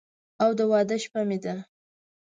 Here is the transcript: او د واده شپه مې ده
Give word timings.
او 0.43 0.49
د 0.59 0.61
واده 0.71 0.95
شپه 1.03 1.21
مې 1.27 1.37
ده 1.43 1.55